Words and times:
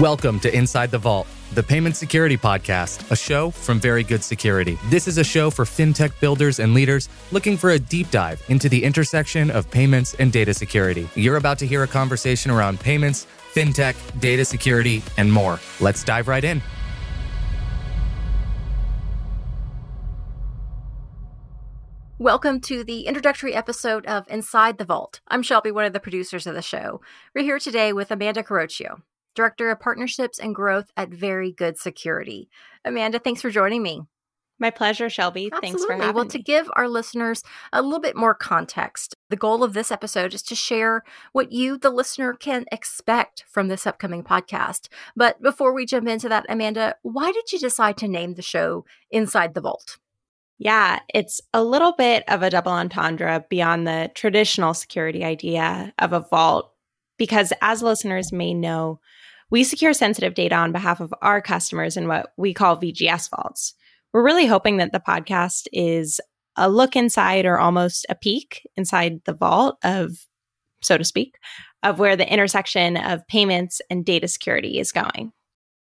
Welcome 0.00 0.40
to 0.40 0.56
Inside 0.56 0.90
the 0.90 0.96
Vault, 0.96 1.26
the 1.52 1.62
Payment 1.62 1.96
Security 1.96 2.38
Podcast, 2.38 3.10
a 3.10 3.14
show 3.14 3.50
from 3.50 3.78
Very 3.78 4.02
Good 4.02 4.24
Security. 4.24 4.78
This 4.86 5.06
is 5.06 5.18
a 5.18 5.24
show 5.24 5.50
for 5.50 5.66
fintech 5.66 6.18
builders 6.18 6.60
and 6.60 6.72
leaders 6.72 7.10
looking 7.30 7.58
for 7.58 7.68
a 7.68 7.78
deep 7.78 8.10
dive 8.10 8.42
into 8.48 8.70
the 8.70 8.82
intersection 8.82 9.50
of 9.50 9.70
payments 9.70 10.14
and 10.14 10.32
data 10.32 10.54
security. 10.54 11.10
You're 11.14 11.36
about 11.36 11.58
to 11.58 11.66
hear 11.66 11.82
a 11.82 11.86
conversation 11.86 12.50
around 12.50 12.80
payments, 12.80 13.26
fintech, 13.52 13.94
data 14.18 14.46
security, 14.46 15.02
and 15.18 15.30
more. 15.30 15.60
Let's 15.78 16.02
dive 16.02 16.26
right 16.26 16.42
in. 16.42 16.62
Welcome 22.18 22.60
to 22.60 22.82
the 22.82 23.02
introductory 23.02 23.52
episode 23.54 24.06
of 24.06 24.24
Inside 24.30 24.78
the 24.78 24.86
Vault. 24.86 25.20
I'm 25.28 25.42
Shelby, 25.42 25.70
one 25.70 25.84
of 25.84 25.92
the 25.92 26.00
producers 26.00 26.46
of 26.46 26.54
the 26.54 26.62
show. 26.62 27.02
We're 27.34 27.44
here 27.44 27.58
today 27.58 27.92
with 27.92 28.10
Amanda 28.10 28.42
Carroccio. 28.42 29.02
Director 29.34 29.70
of 29.70 29.80
Partnerships 29.80 30.38
and 30.38 30.54
Growth 30.54 30.90
at 30.96 31.10
Very 31.10 31.52
Good 31.52 31.78
Security. 31.78 32.48
Amanda, 32.84 33.18
thanks 33.18 33.40
for 33.40 33.50
joining 33.50 33.82
me. 33.82 34.02
My 34.58 34.70
pleasure, 34.70 35.10
Shelby. 35.10 35.46
Absolutely. 35.46 35.68
Thanks 35.70 35.84
for 35.84 35.92
having 35.94 36.14
well, 36.14 36.24
me. 36.24 36.30
to 36.30 36.38
give 36.38 36.70
our 36.76 36.88
listeners 36.88 37.42
a 37.72 37.82
little 37.82 37.98
bit 37.98 38.14
more 38.14 38.32
context, 38.34 39.16
the 39.28 39.36
goal 39.36 39.64
of 39.64 39.72
this 39.72 39.90
episode 39.90 40.34
is 40.34 40.42
to 40.44 40.54
share 40.54 41.02
what 41.32 41.50
you, 41.50 41.76
the 41.76 41.90
listener, 41.90 42.32
can 42.32 42.66
expect 42.70 43.44
from 43.48 43.66
this 43.66 43.88
upcoming 43.88 44.22
podcast. 44.22 44.86
But 45.16 45.42
before 45.42 45.72
we 45.72 45.84
jump 45.84 46.06
into 46.06 46.28
that, 46.28 46.46
Amanda, 46.48 46.94
why 47.02 47.32
did 47.32 47.50
you 47.50 47.58
decide 47.58 47.96
to 47.98 48.08
name 48.08 48.34
the 48.34 48.42
show 48.42 48.84
Inside 49.10 49.54
the 49.54 49.60
Vault? 49.60 49.98
Yeah, 50.58 51.00
it's 51.12 51.40
a 51.52 51.64
little 51.64 51.92
bit 51.98 52.22
of 52.28 52.44
a 52.44 52.50
double 52.50 52.70
entendre 52.70 53.44
beyond 53.50 53.84
the 53.84 54.12
traditional 54.14 54.74
security 54.74 55.24
idea 55.24 55.92
of 55.98 56.12
a 56.12 56.20
vault, 56.20 56.71
because 57.22 57.52
as 57.62 57.84
listeners 57.84 58.32
may 58.32 58.52
know, 58.52 58.98
we 59.48 59.62
secure 59.62 59.92
sensitive 59.92 60.34
data 60.34 60.56
on 60.56 60.72
behalf 60.72 60.98
of 60.98 61.14
our 61.22 61.40
customers 61.40 61.96
in 61.96 62.08
what 62.08 62.32
we 62.36 62.52
call 62.52 62.76
VGS 62.76 63.30
vaults. 63.30 63.74
We're 64.12 64.24
really 64.24 64.46
hoping 64.46 64.78
that 64.78 64.90
the 64.90 64.98
podcast 64.98 65.68
is 65.72 66.20
a 66.56 66.68
look 66.68 66.96
inside 66.96 67.44
or 67.46 67.60
almost 67.60 68.06
a 68.08 68.16
peek 68.16 68.68
inside 68.76 69.20
the 69.24 69.34
vault 69.34 69.78
of, 69.84 70.26
so 70.80 70.98
to 70.98 71.04
speak, 71.04 71.36
of 71.84 72.00
where 72.00 72.16
the 72.16 72.28
intersection 72.28 72.96
of 72.96 73.24
payments 73.28 73.80
and 73.88 74.04
data 74.04 74.26
security 74.26 74.80
is 74.80 74.90
going. 74.90 75.30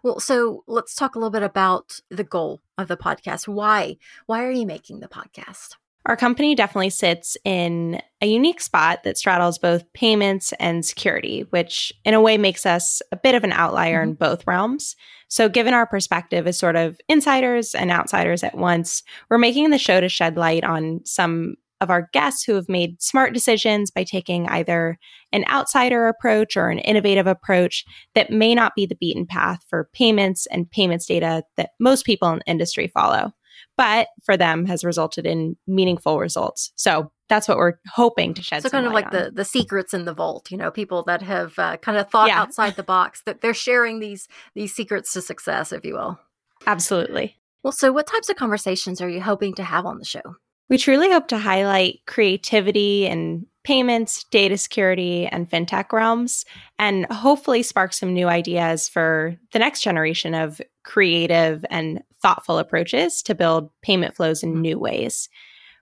Well, 0.04 0.20
so 0.20 0.66
let's 0.68 0.94
talk 0.94 1.16
a 1.16 1.20
little 1.20 1.32
bit 1.32 1.44
about 1.44 2.02
the 2.10 2.26
goal 2.26 2.60
of 2.78 2.90
the 2.90 2.98
podcast. 2.98 3.48
Why? 3.48 3.96
Why 4.26 4.44
are 4.44 4.52
you 4.52 4.66
making 4.66 5.00
the 5.00 5.08
podcast? 5.08 5.78
Our 6.10 6.18
company 6.18 6.56
definitely 6.56 6.90
sits 6.90 7.38
in 7.46 8.02
a 8.20 8.26
unique 8.26 8.62
spot 8.62 9.04
that 9.04 9.16
straddles 9.16 9.60
both 9.60 9.94
payments 9.94 10.54
and 10.54 10.84
security, 10.84 11.46
which 11.52 11.94
in 12.04 12.16
a 12.16 12.22
way 12.22 12.36
makes 12.36 12.66
us 12.66 13.04
a 13.12 13.16
bit 13.16 13.36
of 13.36 13.44
an 13.44 13.52
outlier 13.52 14.02
mm-hmm. 14.02 14.10
in 14.10 14.16
both 14.16 14.48
realms. 14.48 14.96
So, 15.28 15.48
given 15.48 15.76
our 15.76 15.86
perspective 15.86 16.48
as 16.48 16.58
sort 16.58 16.76
of 16.76 17.00
insiders 17.08 17.76
and 17.76 17.92
outsiders 17.92 18.44
at 18.44 18.58
once, 18.58 19.04
we're 19.30 19.38
making 19.38 19.70
the 19.70 19.78
show 19.78 20.02
to 20.02 20.10
shed 20.10 20.36
light 20.36 20.64
on 20.64 21.02
some 21.06 21.58
of 21.80 21.92
our 21.92 22.10
guests 22.12 22.44
who 22.44 22.56
have 22.56 22.68
made 22.68 23.00
smart 23.00 23.32
decisions 23.32 23.92
by 23.92 24.04
taking 24.04 24.50
either 24.50 24.98
an 25.32 25.46
outsider 25.48 26.08
approach 26.08 26.58
or 26.58 26.70
an 26.70 26.80
innovative 26.80 27.28
approach 27.28 27.86
that 28.16 28.32
may 28.32 28.56
not 28.56 28.74
be 28.76 28.88
the 28.88 28.96
beaten 28.96 29.28
path 29.28 29.60
for 29.70 29.92
payments 29.94 30.48
and 30.48 30.72
payments 30.72 31.06
data 31.06 31.44
that 31.56 31.70
most 31.80 32.04
people 32.04 32.28
in 32.30 32.40
the 32.40 32.50
industry 32.50 32.88
follow 32.88 33.32
but 33.80 34.10
for 34.26 34.36
them 34.36 34.66
has 34.66 34.84
resulted 34.84 35.26
in 35.26 35.56
meaningful 35.66 36.20
results. 36.20 36.74
So 36.76 37.14
that's 37.30 37.48
what 37.48 37.56
we're 37.56 37.76
hoping 37.88 38.34
to 38.34 38.44
shed. 38.44 38.62
So 38.62 38.70
kind 38.70 38.86
of 38.86 38.92
like 38.92 39.06
on. 39.06 39.12
the 39.14 39.32
the 39.34 39.46
secrets 39.46 39.94
in 39.94 40.04
the 40.04 40.14
vault, 40.14 40.52
you 40.52 40.58
know, 40.58 40.70
people 40.70 41.02
that 41.04 41.22
have 41.22 41.58
uh, 41.58 41.78
kind 41.78 41.98
of 41.98 42.10
thought 42.10 42.28
yeah. 42.28 42.42
outside 42.42 42.76
the 42.76 42.84
box 42.84 43.22
that 43.26 43.40
they're 43.40 43.54
sharing 43.54 44.02
these 44.02 44.28
these 44.54 44.76
secrets 44.76 45.14
to 45.14 45.22
success, 45.22 45.72
if 45.72 45.86
you 45.86 45.94
will. 45.94 46.20
Absolutely. 46.68 47.38
Well, 47.64 47.72
so 47.72 47.94
what 47.94 48.06
types 48.06 48.28
of 48.28 48.36
conversations 48.36 49.00
are 49.00 49.08
you 49.08 49.22
hoping 49.22 49.56
to 49.56 49.64
have 49.64 49.86
on 49.86 49.98
the 49.98 50.06
show? 50.06 50.36
We 50.68 50.78
truly 50.78 51.10
hope 51.10 51.30
to 51.30 51.38
highlight 51.38 52.02
creativity 52.06 53.08
and 53.08 53.46
payments, 53.64 54.26
data 54.26 54.58
security, 54.58 55.26
and 55.26 55.50
fintech 55.50 55.94
realms, 55.94 56.44
and 56.78 57.06
hopefully 57.06 57.64
spark 57.64 57.94
some 57.94 58.14
new 58.14 58.28
ideas 58.28 58.90
for 58.90 59.38
the 59.54 59.60
next 59.60 59.82
generation 59.82 60.34
of 60.34 60.60
creative 60.84 61.64
and 61.70 62.02
thoughtful 62.22 62.58
approaches 62.58 63.22
to 63.24 63.36
build 63.36 63.70
payment 63.82 64.16
flows 64.16 64.44
in 64.44 64.62
new 64.62 64.78
ways. 64.78 65.30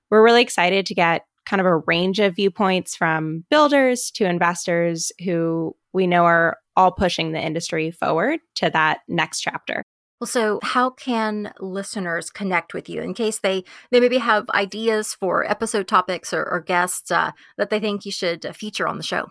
We're 0.09 0.23
really 0.23 0.41
excited 0.41 0.85
to 0.85 0.95
get 0.95 1.25
kind 1.45 1.59
of 1.59 1.65
a 1.65 1.77
range 1.77 2.19
of 2.19 2.35
viewpoints 2.35 2.95
from 2.95 3.45
builders 3.49 4.11
to 4.11 4.25
investors 4.25 5.11
who 5.23 5.75
we 5.93 6.05
know 6.05 6.25
are 6.25 6.57
all 6.75 6.91
pushing 6.91 7.31
the 7.31 7.43
industry 7.43 7.89
forward 7.89 8.39
to 8.55 8.69
that 8.69 8.99
next 9.07 9.41
chapter. 9.41 9.83
Well, 10.19 10.27
so 10.27 10.59
how 10.63 10.89
can 10.89 11.53
listeners 11.59 12.29
connect 12.31 12.73
with 12.73 12.89
you 12.89 13.01
in 13.01 13.13
case 13.13 13.39
they 13.39 13.63
they 13.91 13.99
maybe 13.99 14.17
have 14.17 14.49
ideas 14.49 15.13
for 15.13 15.49
episode 15.49 15.87
topics 15.87 16.33
or, 16.33 16.43
or 16.43 16.59
guests 16.59 17.11
uh, 17.11 17.31
that 17.57 17.69
they 17.69 17.79
think 17.79 18.05
you 18.05 18.11
should 18.11 18.45
uh, 18.45 18.51
feature 18.51 18.87
on 18.87 18.97
the 18.97 19.03
show? 19.03 19.27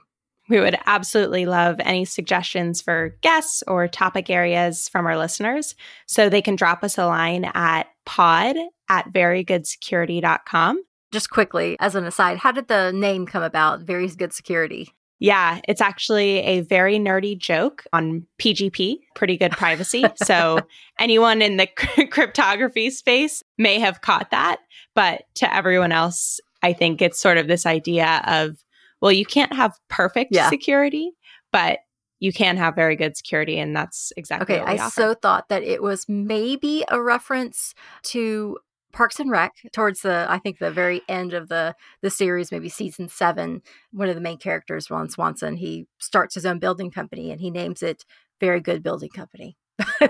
We 0.48 0.60
would 0.60 0.76
absolutely 0.86 1.46
love 1.46 1.76
any 1.80 2.04
suggestions 2.04 2.80
for 2.80 3.16
guests 3.20 3.62
or 3.66 3.88
topic 3.88 4.30
areas 4.30 4.88
from 4.88 5.06
our 5.06 5.18
listeners. 5.18 5.74
So 6.06 6.28
they 6.28 6.42
can 6.42 6.56
drop 6.56 6.84
us 6.84 6.98
a 6.98 7.06
line 7.06 7.44
at 7.54 7.88
pod 8.04 8.56
at 8.88 9.12
verygoodsecurity.com. 9.12 10.82
Just 11.12 11.30
quickly, 11.30 11.76
as 11.80 11.94
an 11.94 12.04
aside, 12.04 12.38
how 12.38 12.52
did 12.52 12.68
the 12.68 12.92
name 12.92 13.26
come 13.26 13.42
about, 13.42 13.80
Very 13.80 14.08
Good 14.08 14.32
Security? 14.32 14.92
Yeah, 15.18 15.60
it's 15.66 15.80
actually 15.80 16.40
a 16.40 16.60
very 16.60 16.98
nerdy 16.98 17.38
joke 17.38 17.84
on 17.92 18.26
PGP, 18.38 18.98
pretty 19.14 19.36
good 19.36 19.52
privacy. 19.52 20.04
so 20.24 20.60
anyone 20.98 21.40
in 21.40 21.56
the 21.56 21.66
cryptography 22.10 22.90
space 22.90 23.42
may 23.56 23.78
have 23.78 24.02
caught 24.02 24.30
that. 24.30 24.58
But 24.94 25.22
to 25.36 25.54
everyone 25.54 25.92
else, 25.92 26.40
I 26.62 26.72
think 26.72 27.00
it's 27.00 27.20
sort 27.20 27.38
of 27.38 27.48
this 27.48 27.66
idea 27.66 28.22
of, 28.26 28.56
well, 29.06 29.12
you 29.12 29.24
can't 29.24 29.52
have 29.52 29.78
perfect 29.88 30.34
yeah. 30.34 30.50
security, 30.50 31.12
but 31.52 31.78
you 32.18 32.32
can 32.32 32.56
have 32.56 32.74
very 32.74 32.96
good 32.96 33.16
security. 33.16 33.56
And 33.56 33.76
that's 33.76 34.12
exactly 34.16 34.56
okay. 34.56 34.64
I 34.64 34.78
offer. 34.78 35.00
so 35.00 35.14
thought 35.14 35.48
that 35.48 35.62
it 35.62 35.80
was 35.80 36.06
maybe 36.08 36.84
a 36.88 37.00
reference 37.00 37.72
to 38.04 38.58
Parks 38.92 39.20
and 39.20 39.30
Rec 39.30 39.52
towards 39.72 40.00
the 40.00 40.26
I 40.28 40.40
think 40.40 40.58
the 40.58 40.72
very 40.72 41.02
end 41.08 41.34
of 41.34 41.48
the 41.48 41.76
the 42.02 42.10
series, 42.10 42.50
maybe 42.50 42.68
season 42.68 43.08
seven. 43.08 43.62
One 43.92 44.08
of 44.08 44.16
the 44.16 44.20
main 44.20 44.38
characters, 44.38 44.90
Ron 44.90 45.08
Swanson, 45.08 45.56
he 45.56 45.86
starts 45.98 46.34
his 46.34 46.44
own 46.44 46.58
building 46.58 46.90
company 46.90 47.30
and 47.30 47.40
he 47.40 47.52
names 47.52 47.84
it 47.84 48.04
Very 48.40 48.58
Good 48.58 48.82
Building 48.82 49.10
Company. 49.10 49.56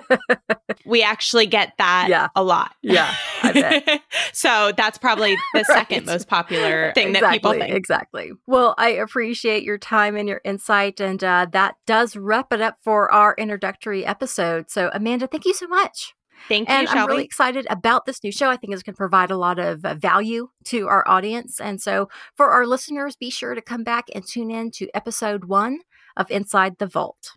we 0.87 1.03
actually 1.03 1.47
get 1.47 1.75
that 1.77 2.07
yeah. 2.09 2.29
a 2.35 2.43
lot. 2.43 2.73
Yeah. 2.81 3.15
so 4.33 4.73
that's 4.77 4.99
probably 4.99 5.35
the 5.35 5.41
right. 5.55 5.67
second 5.67 6.07
most 6.07 6.29
popular 6.29 6.93
thing 6.95 7.09
exactly, 7.09 7.21
that 7.21 7.33
people 7.33 7.53
think. 7.53 7.75
Exactly. 7.75 8.33
Well, 8.47 8.75
I 8.79 8.91
appreciate 8.91 9.63
your 9.63 9.79
time 9.79 10.17
and 10.17 10.29
your 10.29 10.41
insight. 10.45 11.01
And 11.01 11.23
uh, 11.23 11.47
that 11.53 11.77
does 11.87 12.17
wrap 12.17 12.53
it 12.53 12.61
up 12.61 12.79
for 12.83 13.11
our 13.13 13.35
introductory 13.39 14.05
episode. 14.05 14.71
So, 14.71 14.91
Amanda, 14.93 15.27
thank 15.27 15.45
you 15.45 15.55
so 15.55 15.67
much. 15.67 16.15
Thank 16.49 16.69
you, 16.69 16.75
and 16.75 16.89
Shelby. 16.89 17.01
I'm 17.01 17.09
really 17.09 17.25
excited 17.25 17.67
about 17.71 18.05
this 18.07 18.23
new 18.23 18.31
show. 18.31 18.49
I 18.51 18.57
think 18.57 18.73
it's 18.73 18.83
going 18.83 18.95
to 18.95 18.99
provide 18.99 19.31
a 19.31 19.37
lot 19.37 19.59
of 19.59 19.85
uh, 19.85 19.95
value 19.95 20.49
to 20.67 20.87
our 20.87 21.07
audience. 21.09 21.61
And 21.61 21.81
so, 21.81 22.09
for 22.37 22.51
our 22.51 22.67
listeners, 22.67 23.17
be 23.17 23.31
sure 23.31 23.55
to 23.55 23.63
come 23.63 23.83
back 23.83 24.07
and 24.15 24.27
tune 24.27 24.51
in 24.51 24.71
to 24.73 24.89
episode 24.95 25.47
one 25.47 25.81
of 26.17 26.31
Inside 26.31 26.79
the 26.79 26.87
Vault. 26.87 27.33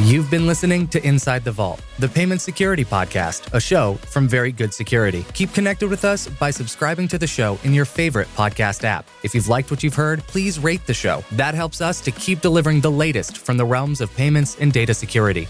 You've 0.00 0.30
been 0.30 0.46
listening 0.46 0.88
to 0.88 1.06
Inside 1.06 1.44
the 1.44 1.52
Vault, 1.52 1.82
the 1.98 2.08
Payment 2.08 2.40
Security 2.40 2.82
Podcast, 2.82 3.52
a 3.52 3.60
show 3.60 3.96
from 3.96 4.26
Very 4.26 4.50
Good 4.50 4.72
Security. 4.72 5.22
Keep 5.34 5.52
connected 5.52 5.90
with 5.90 6.06
us 6.06 6.28
by 6.28 6.50
subscribing 6.50 7.08
to 7.08 7.18
the 7.18 7.26
show 7.26 7.58
in 7.62 7.74
your 7.74 7.84
favorite 7.84 8.26
podcast 8.34 8.84
app. 8.84 9.06
If 9.22 9.34
you've 9.34 9.48
liked 9.48 9.70
what 9.70 9.82
you've 9.82 9.94
heard, 9.94 10.22
please 10.22 10.58
rate 10.58 10.86
the 10.86 10.94
show. 10.94 11.22
That 11.32 11.54
helps 11.54 11.82
us 11.82 12.00
to 12.02 12.10
keep 12.10 12.40
delivering 12.40 12.80
the 12.80 12.90
latest 12.90 13.36
from 13.36 13.58
the 13.58 13.66
realms 13.66 14.00
of 14.00 14.10
payments 14.16 14.56
and 14.58 14.72
data 14.72 14.94
security. 14.94 15.44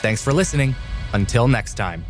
Thanks 0.00 0.22
for 0.24 0.32
listening. 0.32 0.74
Until 1.12 1.46
next 1.46 1.74
time. 1.74 2.06